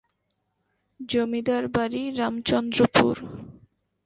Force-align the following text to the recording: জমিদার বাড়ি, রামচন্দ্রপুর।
জমিদার 0.99 1.63
বাড়ি, 1.67 2.03
রামচন্দ্রপুর। 2.11 3.15